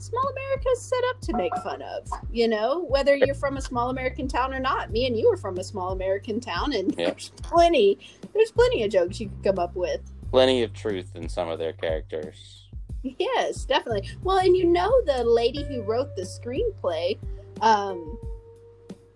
[0.00, 3.90] small america's set up to make fun of you know whether you're from a small
[3.90, 7.10] american town or not me and you are from a small american town and Yeah.
[7.10, 7.98] there's plenty
[8.34, 11.58] there's plenty of jokes you could come up with Plenty of truth in some of
[11.58, 12.68] their characters.
[13.02, 17.18] yes definitely well and you know the lady who wrote the screenplay
[17.60, 18.16] um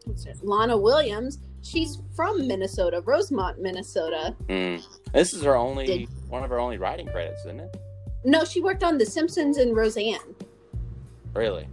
[0.04, 4.84] what's it, Lona Williams she's from minnesota Rosemount minnesota Mm.
[5.14, 7.76] This is her only Did- one of her only writing credits, isn't it?
[8.24, 10.18] no she worked on the simpsons and roseanne
[11.34, 11.66] Really?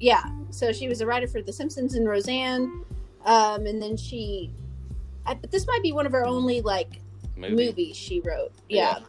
[0.00, 2.84] yeah so she was a writer for the simpsons and roseanne
[3.24, 4.52] um and then she
[5.26, 7.00] I, but this might be one of her only like
[7.36, 7.66] Movie?
[7.66, 9.00] movies she wrote yeah.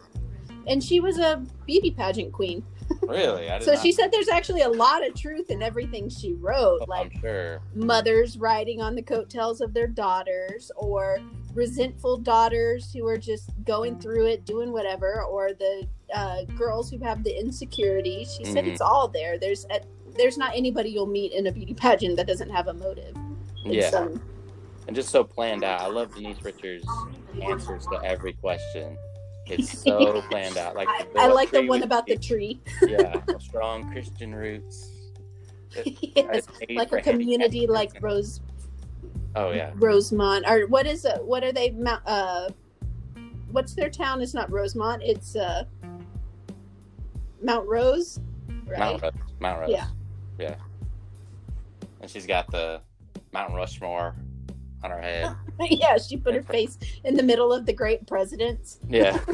[0.68, 2.64] and she was a beauty pageant queen
[3.04, 3.48] Really?
[3.62, 6.86] So not- she said there's actually a lot of truth in everything she wrote Oh,
[6.88, 7.62] like sure.
[7.76, 11.20] mothers riding on the coattails of their daughters or
[11.54, 16.98] resentful daughters who are just going through it doing whatever or the uh, girls who
[17.00, 18.70] have the insecurity she said Mhm.
[18.72, 19.80] it's all there there's a,
[20.18, 23.16] there's not anybody you'll meet in a beauty pageant that doesn't have a motive
[23.66, 23.90] in Yeah.
[23.90, 24.22] some-
[24.88, 25.82] and just so planned out.
[25.82, 26.88] I love Denise Richards'
[27.42, 28.98] answers to every question.
[29.46, 30.76] It's so planned out.
[30.76, 32.60] Like I, I like the one about the tree.
[32.88, 34.90] yeah, strong Christian roots.
[36.16, 38.02] yes, like a community handicapped like.
[38.04, 38.42] Rose
[39.36, 41.24] Oh yeah, Rosemount or what is it?
[41.24, 41.70] What are they?
[41.70, 42.50] Mount- Uh,
[43.52, 44.22] what's their town?
[44.24, 45.04] It's not Rosemount.
[45.04, 45.66] It's uh,
[47.44, 48.20] Mount Rose,
[48.66, 48.80] right?
[48.80, 49.12] Mount Rose.
[49.40, 49.70] Mount Rose.
[49.70, 49.88] Yeah.
[50.40, 50.56] Yeah.
[52.02, 52.82] And she's got the
[53.34, 54.16] Mount Rushmore
[54.84, 55.36] on her head.
[55.60, 58.80] yeah, she put her face in the middle of the great presidents.
[58.88, 59.18] Yeah.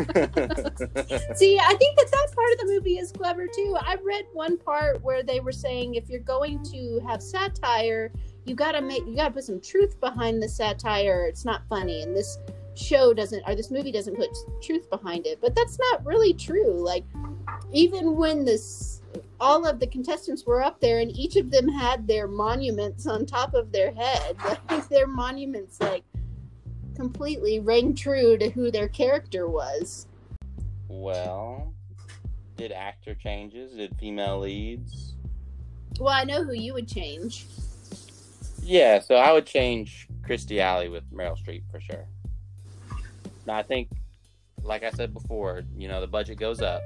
[1.36, 3.78] See, I think that that part of the movie is clever too.
[3.80, 8.12] I read one part where they were saying if you're going to have satire,
[8.46, 11.26] you gotta make you gotta put some truth behind the satire.
[11.28, 12.38] It's not funny, and this
[12.76, 14.30] show doesn't or this movie doesn't put
[14.62, 15.40] truth behind it.
[15.42, 16.84] But that's not really true.
[16.84, 17.06] Like
[17.72, 19.02] even when this
[19.40, 23.26] all of the contestants were up there and each of them had their monuments on
[23.26, 24.36] top of their head
[24.70, 26.04] like their monuments like
[26.96, 30.08] completely rang true to who their character was
[30.88, 31.74] well,
[32.58, 33.74] did actor changes?
[33.74, 35.16] Did female leads?
[36.00, 37.46] Well, I know who you would change.
[38.62, 42.08] Yeah, so I would change Kirstie Alley with Meryl Streep for sure.
[43.46, 43.90] Now I think,
[44.64, 46.82] like I said before, you know the budget goes up,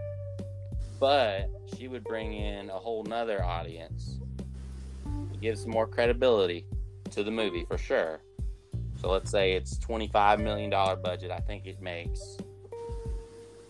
[1.00, 4.20] but she would bring in a whole nother audience.
[5.34, 6.66] It gives more credibility
[7.12, 8.22] to the movie for sure.
[9.02, 11.32] So let's say it's twenty five million dollar budget.
[11.32, 12.38] I think it makes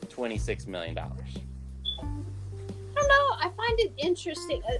[0.10, 1.38] twenty six million dollars.
[2.00, 2.04] I
[2.96, 3.36] don't know.
[3.38, 4.62] I find it interesting.
[4.68, 4.78] Uh,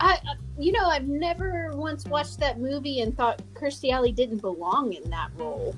[0.00, 4.38] I, uh, you know, I've never once watched that movie and thought Kirstie Alley didn't
[4.38, 5.74] belong in that role.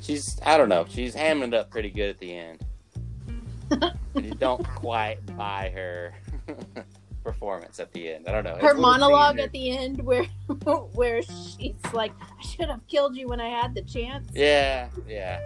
[0.00, 0.84] She's I don't know.
[0.88, 2.64] She's hamming it up pretty good at the end.
[3.68, 6.14] But you don't quite buy her
[7.24, 8.26] performance at the end.
[8.28, 8.56] I don't know.
[8.56, 10.24] Her monologue at the end, where
[10.94, 15.40] where she's like, "I should have killed you when I had the chance." Yeah, yeah.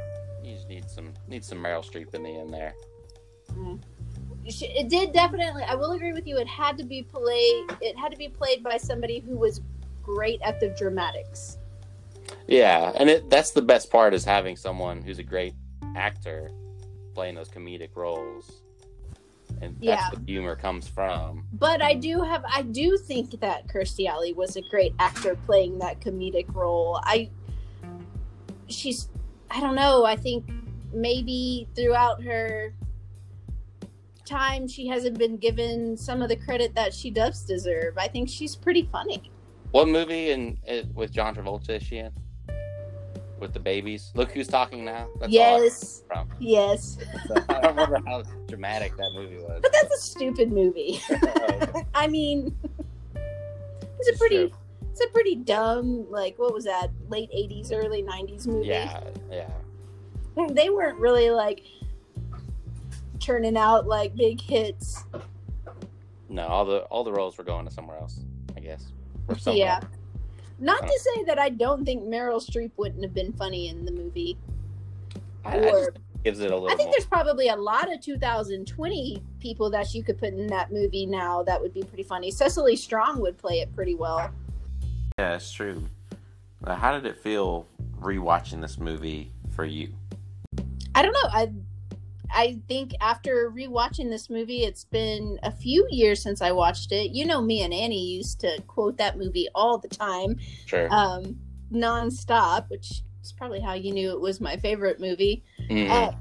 [0.45, 2.75] You just need some need some Meryl Streep in the end there.
[3.53, 3.77] Mm-hmm.
[4.49, 5.63] She- It did definitely.
[5.63, 6.39] I will agree with you.
[6.39, 7.67] It had to be played.
[7.81, 9.61] It had to be played by somebody who was
[10.03, 11.59] great at the dramatics.
[12.49, 15.55] Yeah, and it that's the best part is having someone who's a great
[15.97, 16.51] actor
[17.15, 18.63] playing those comedic roles.
[19.61, 20.09] And that's Yeah.
[20.11, 21.47] where humor comes from.
[21.53, 25.79] But I do have I do think that Kirstie Alley was a great actor playing
[25.79, 27.01] that comedic role.
[27.05, 27.31] I
[28.69, 29.09] she's
[29.51, 30.51] I don't know, I think
[30.93, 32.75] maybe throughout her
[34.25, 37.99] time she hasn't been given some of the credit that she does deserve.
[37.99, 39.31] I think she's pretty funny.
[39.73, 40.59] What movie and
[40.95, 42.13] with John Travolta is she in?
[43.43, 44.13] With the babies.
[44.15, 45.09] Look who's talking now.
[45.19, 46.05] That's all I yes.
[46.39, 46.99] Yes.
[47.27, 47.45] from.
[47.49, 49.59] I don't remember how dramatic that movie was.
[49.61, 51.01] But that's a stupid movie.
[51.11, 52.57] Oh, I mean
[53.99, 54.53] it's a pretty true.
[54.91, 58.69] it's a pretty dumb like what was that late 80s early 90s movie.
[58.69, 59.51] Yeah, yeah.
[60.51, 61.63] they weren't really like
[63.19, 65.05] turning out like big hits.
[66.29, 68.21] No, all the all the roles were going to somewhere else,
[68.57, 68.93] I guess.
[69.27, 69.59] Or somewhere.
[69.59, 69.81] Yeah.
[70.63, 73.91] Not to say that I don't think Meryl Streep wouldn't have been funny in the
[73.91, 74.39] movie.
[75.45, 76.93] I, I just think gives it a little I think more.
[76.93, 81.43] there's probably a lot of 2020 people that you could put in that movie now
[81.43, 82.31] that would be pretty funny.
[82.31, 84.31] Cecily Strong would play it pretty well.
[85.19, 85.83] Yeah, it's true.
[86.63, 87.67] Uh, how did it feel
[88.01, 89.93] rewatching this movie for you?
[90.95, 91.29] I don't know.
[91.33, 91.51] I
[92.35, 97.11] I think after rewatching this movie, it's been a few years since I watched it.
[97.13, 100.37] You know, me and Annie used to quote that movie all the time.
[100.67, 100.93] Sure.
[100.93, 101.37] um,
[101.73, 105.43] nonstop, which is probably how you knew it was my favorite movie.
[105.71, 105.91] Mhm.
[105.91, 106.13] Uh,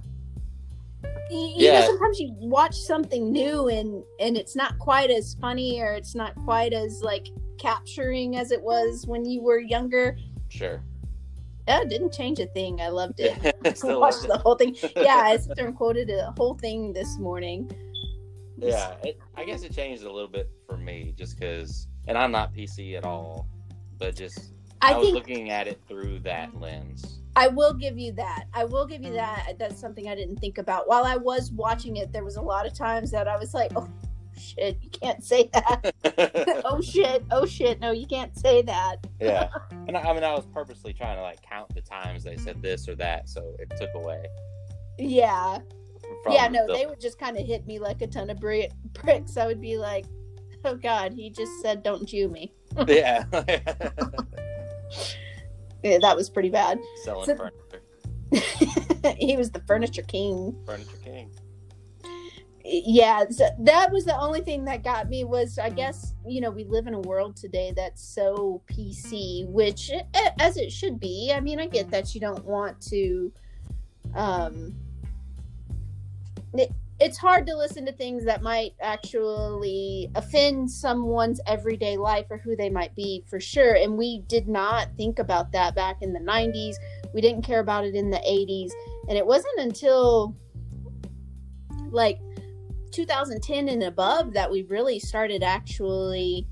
[1.30, 1.80] you Yeah.
[1.80, 6.16] know, sometimes you watch something new and and it's not quite as funny or it's
[6.16, 10.18] not quite as like capturing as it was when you were younger.
[10.50, 10.84] sure.
[11.68, 12.82] Oh, it didn't change a thing.
[12.82, 13.56] I loved it.
[13.78, 14.76] Still watched the whole thing.
[14.96, 17.72] Yeah, I sat there and quoted the whole thing this morning.
[18.58, 22.32] Yeah, it, I guess it changed a little bit for me just because, and I'm
[22.32, 23.48] not PC at all,
[23.98, 27.22] but just I, I was looking at it through that lens.
[27.36, 28.46] I will give you that.
[28.54, 29.16] I will give you mm.
[29.16, 29.56] that.
[29.58, 30.88] That's something I didn't think about.
[30.88, 33.72] While I was watching it, there was a lot of times that I was like,
[33.76, 33.88] "Oh
[34.38, 35.94] shit, you can't say that."
[36.66, 38.98] oh shit, oh shit, no, you can't say that.
[39.20, 39.50] yeah,
[39.88, 42.62] and I, I mean, I was purposely trying to like count the times they said
[42.62, 44.26] this or that, so it took away.
[44.98, 45.60] Yeah,
[46.30, 48.70] yeah, no, the- they would just kind of hit me like a ton of bri-
[48.94, 49.38] bricks.
[49.38, 50.06] I would be like,
[50.66, 52.54] "Oh God, he just said don't Jew me."
[52.88, 53.24] yeah,
[55.84, 56.80] Yeah, that was pretty bad.
[57.04, 60.56] selling So- furniture, he was the furniture king.
[60.66, 61.32] furniture king.
[62.72, 66.50] Yeah so that was the only thing that got me was i guess you know
[66.50, 71.32] we live in a world today that's so pc which eh, as it should be.
[71.36, 73.32] I mean i get that you don't want to
[74.16, 74.76] um
[76.54, 82.38] it, it's hard to listen to things that might actually offend someone's everyday life or
[82.38, 83.74] who they might be for sure.
[83.74, 86.76] And we did not think about that back in the 90s
[87.14, 88.72] we didn't care about it in the 80s
[89.10, 90.36] and it wasn't until
[91.90, 92.20] like
[92.92, 96.48] 2010 and above that we really started actually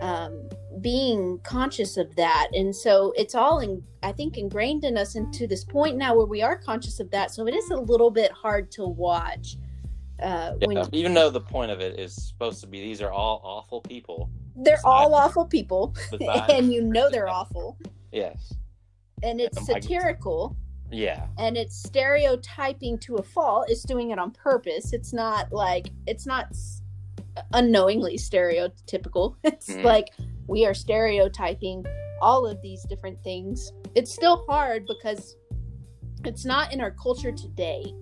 [0.00, 0.48] um,
[0.80, 2.48] being conscious of that.
[2.54, 6.26] And so it's all in i think ingrained in us into this point now where
[6.26, 7.30] we are conscious of that.
[7.32, 9.56] So it is a little bit hard to watch
[10.20, 13.10] uh, Yeah, when even though the point of it is supposed to be these are
[13.10, 14.30] all awful people.
[14.56, 15.94] they're all awful people
[16.48, 17.78] and you know they're awful.
[18.12, 18.52] Yes.
[19.22, 20.56] and it's guess- satirical
[20.92, 21.26] Yeah.
[21.38, 26.26] and it's stereotyping to a fault it's doing it on purpose it's not like it's
[26.26, 26.54] not
[27.54, 29.84] unknowingly stereotypical it's Mhm.
[29.84, 30.08] like
[30.46, 31.84] we are stereotyping
[32.20, 35.36] all of these different things it's still hard because
[36.24, 37.94] it's not in our culture today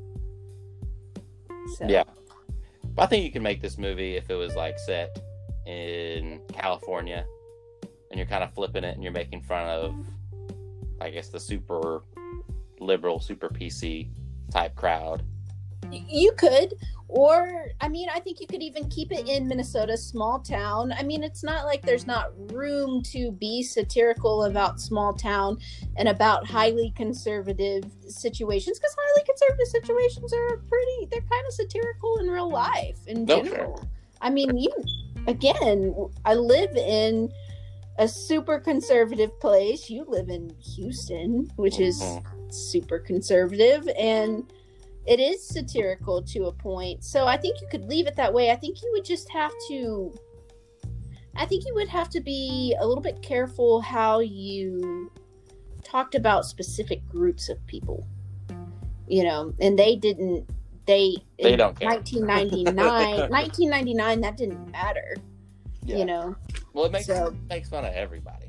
[1.77, 2.05] so Yeah.
[2.95, 5.17] But I think you can make this movie if it was like set
[5.67, 7.25] in California
[8.11, 9.95] and you're kind of flipping it and you're making fun of,
[11.01, 12.03] I guess, the super
[12.81, 14.11] liberal, super PC
[14.51, 15.23] type crowd.
[15.93, 16.75] You could
[17.13, 21.03] or i mean i think you could even keep it in minnesota small town i
[21.03, 25.59] mean it's not like there's not room to be satirical about small town
[25.97, 32.19] and about highly conservative situations because highly conservative situations are pretty they're kind of satirical
[32.19, 33.85] in real life in No, general
[34.21, 34.73] i mean you
[35.27, 37.29] again i live in
[37.99, 42.40] a super conservative place you live in houston which is Mhm.
[42.53, 44.53] Super conservative and
[45.07, 47.03] it is satirical to a point.
[47.03, 48.51] So I think you could leave it that way.
[48.51, 50.13] I think you would just have to
[51.37, 55.11] I think you would have to be a little bit careful how you
[55.85, 58.07] talked about specific groups of people.
[59.09, 60.49] You know, and they didn't
[60.87, 61.89] they They don't care.
[61.89, 65.17] 1999 1999 that didn't matter,
[65.85, 65.97] Yeah.
[65.99, 66.37] you know.
[66.73, 68.47] Well, it makes So- makes fun of everybody.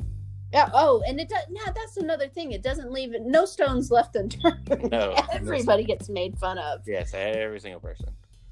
[0.54, 1.44] Yeah, oh, and it does.
[1.50, 2.52] Yeah, that's another thing.
[2.52, 3.12] It doesn't leave.
[3.22, 4.92] No stones left unturned.
[4.92, 5.16] No.
[5.32, 6.82] Everybody gets made fun of.
[6.86, 8.08] Yes, every single person.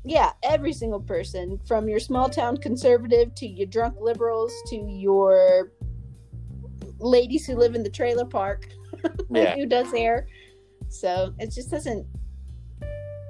[0.05, 5.73] Yeah, every single person, from your small town conservative to your drunk liberals to your
[6.99, 8.67] ladies who live in the trailer park
[9.29, 9.55] Yeah.
[9.55, 10.27] who does hair.
[10.87, 12.05] So it just doesn't.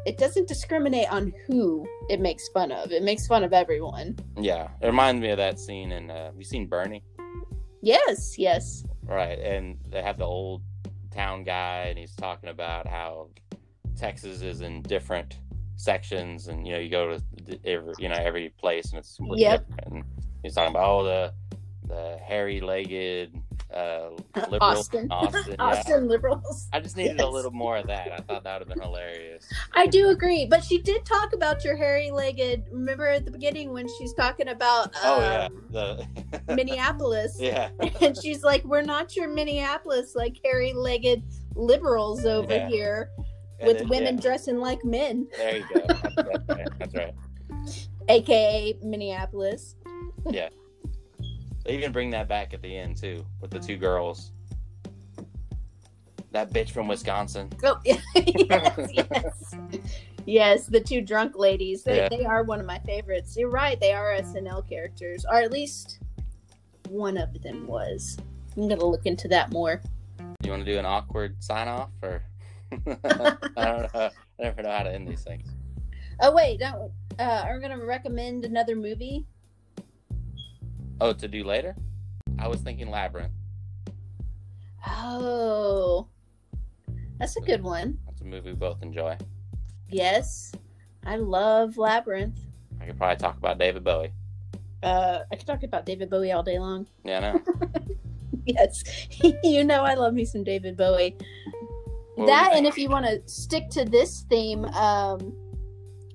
[0.06, 2.92] It doesn't discriminate on who it makes fun of.
[2.92, 4.18] It makes fun of everyone.
[4.40, 4.70] Yeah.
[4.82, 7.04] It reminds me of that scene in uh, have you seen Bernie?
[7.82, 8.84] Yes, yes.
[9.06, 10.62] Right, and they have the old
[11.12, 13.30] town guy, and he's talking about how
[13.98, 15.40] Texas is in different
[15.76, 19.44] sections, and you know, you go to every you know every place, and it's completely
[19.44, 19.68] Yep.
[19.68, 19.94] different.
[19.94, 20.04] And
[20.44, 21.34] he's talking about oh the
[21.88, 23.34] the hairy-legged
[23.74, 25.08] uh, liberal Austin.
[25.12, 25.56] Austin, yeah.
[25.60, 26.68] Austin liberals.
[26.74, 28.12] I just needed a little more of that.
[28.12, 29.46] I thought that would have been hilarious.
[29.74, 32.66] I do agree, but she did talk about your hairy-legged.
[32.72, 36.08] Remember at the beginning when she's talking about um, Oh yeah, the
[36.56, 37.70] Minneapolis, yeah,
[38.02, 41.24] and she's like, "We're not your Minneapolis like hairy-legged
[41.56, 42.70] liberals over Yeah.
[42.70, 43.10] here
[43.60, 45.82] And with then- women yeah, dressing like men, there you go.
[45.88, 46.68] That's, right.
[46.80, 47.14] That's right.
[48.10, 49.76] aka Minneapolis."
[51.66, 54.32] They even bring that back at the end too, with the two girls.
[56.32, 57.50] That bitch from Wisconsin.
[57.64, 58.02] Oh yes,
[58.94, 59.56] yes,
[60.26, 60.66] yes.
[60.68, 61.84] The two drunk ladies.
[61.84, 62.10] They, Yeah.
[62.10, 63.36] they are one of my favorites.
[63.38, 63.80] You're right.
[63.80, 66.00] They are SNL characters, or at least
[66.90, 68.18] one of them was.
[68.56, 69.82] I'm gonna look into that more.
[70.44, 72.22] You want to do an awkward sign off, or
[72.72, 72.78] I
[73.56, 74.10] don't know.
[74.40, 75.48] I never know how to end these things.
[76.22, 76.92] Oh wait, no.
[77.18, 79.26] Uh, are we gonna recommend another movie?
[81.02, 81.76] Oh, to do later?
[82.38, 83.32] I was thinking Labyrinth.
[84.88, 86.08] Oh,
[87.20, 87.98] that's a good one.
[88.06, 89.18] That's a movie we both enjoy.
[89.90, 90.52] Yes,
[91.06, 92.40] I love Labyrinth.
[92.82, 94.14] I could probably talk about David Bowie.
[94.82, 96.88] Uh, I could talk about David Bowie all day long.
[97.04, 97.70] Yeah, I know.
[98.46, 98.84] Yes,
[99.44, 101.16] you know I love me some David Bowie.
[102.16, 105.36] What that and if you want to stick to this theme, um,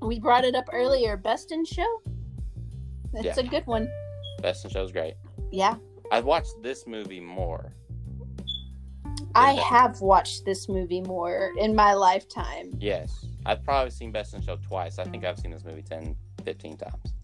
[0.03, 1.17] we brought it up earlier.
[1.17, 2.03] Best in Show.
[3.13, 3.39] That's Yeah.
[3.39, 3.89] a good one.
[4.45, 5.15] Best in Show's great.
[5.51, 5.77] Yeah,
[6.13, 7.73] I've watched this movie more.
[9.35, 12.73] I Best- have watched this movie more in my lifetime.
[12.79, 13.25] Yes.
[13.47, 14.99] I've probably seen Best in Show twice.
[14.99, 16.15] I think I've seen this movie 10,
[16.45, 17.15] 15 times.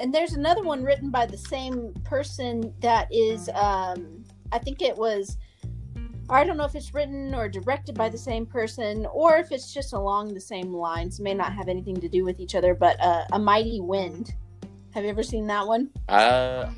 [0.00, 4.96] and there's another one written by the same person that is um i think it
[4.96, 5.36] was
[6.30, 9.72] I don't know if it's written or directed by the same person, or if it's
[9.72, 11.18] just along the same lines.
[11.20, 14.34] May not have anything to do with each other, but uh, A Mighty Wind.
[14.94, 15.90] Have you ever seen that one?
[16.08, 16.70] Uh,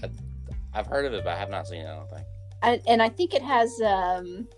[0.74, 1.88] I've heard of it, but I have not seen it.
[1.88, 2.26] I don't think.
[2.62, 3.80] I, and I think it has.
[3.80, 4.48] Um,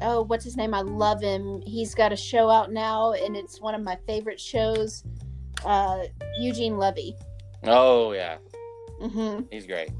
[0.00, 0.72] oh, what's his name?
[0.74, 1.62] I love him.
[1.62, 5.04] He's got a show out now, and it's one of my favorite shows.
[5.64, 6.04] Uh,
[6.38, 7.16] Eugene Levy.
[7.64, 8.36] Oh yeah,
[9.00, 9.90] hmm he's great.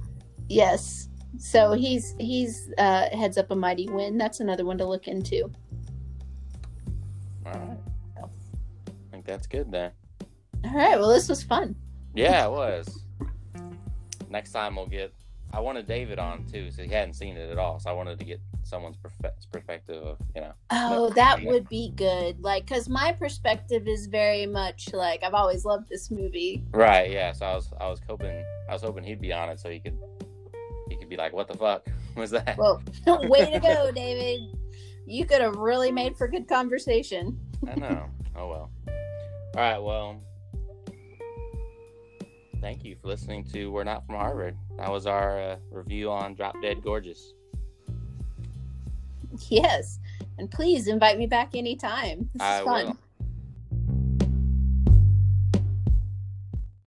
[0.48, 1.08] Yes.
[1.38, 4.20] So he's he's uh, heads up a mighty wind.
[4.20, 5.50] That's another one to look into.
[7.44, 7.78] All right.
[8.18, 9.90] I think that's good then.
[10.64, 10.98] All right.
[10.98, 11.74] Well, this was fun.
[12.16, 13.02] Yeah, it was.
[14.30, 15.12] Next time we'll get.
[15.52, 17.78] I wanted David on too, so he hadn't seen it at all.
[17.78, 18.96] So I wanted to get someone's
[19.52, 20.52] perspective of you know.
[20.70, 22.40] Oh, that would be good.
[22.40, 26.64] Like, cause my perspective is very much like I've always loved this movie.
[26.72, 27.10] Right.
[27.10, 27.32] Yeah.
[27.32, 29.78] So I was I was hoping I was hoping he'd be on it so he
[29.78, 29.98] could
[30.88, 31.86] he could be like, "What the fuck
[32.16, 34.56] was that?" Well, way to go, David.
[35.06, 37.38] You could have really made for good conversation.
[37.70, 38.06] I know.
[38.34, 38.70] Oh well.
[38.88, 39.78] All right.
[39.78, 40.20] Well,
[42.60, 44.56] thank you for listening to We're Not from Harvard.
[44.78, 47.32] That was our uh, review on Drop Dead Gorgeous.
[49.48, 49.98] Yes.
[50.38, 52.30] And please invite me back anytime.
[52.32, 52.86] This is I fun.
[52.86, 52.98] will.